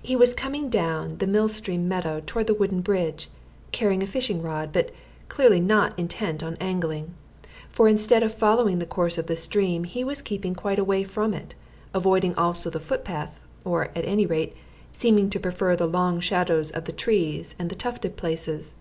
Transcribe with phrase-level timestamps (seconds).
[0.00, 3.28] He was coming down the mill stream meadow toward the wooden bridge,
[3.72, 4.90] carrying a fishing rod, but
[5.28, 7.12] clearly not intent on angling.
[7.68, 11.34] For instead of following the course of the stream, he was keeping quite away from
[11.34, 11.54] it,
[11.92, 14.56] avoiding also the footpath, or, at any rate,
[14.92, 18.72] seeming to prefer the long shadows of the trees and the tufted places.